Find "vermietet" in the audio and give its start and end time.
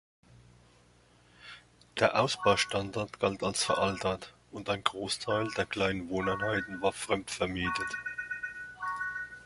7.29-7.95